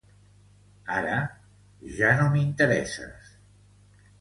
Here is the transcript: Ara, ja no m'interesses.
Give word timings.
Ara, 0.95 1.17
ja 1.99 2.15
no 2.23 2.27
m'interesses. 2.37 3.33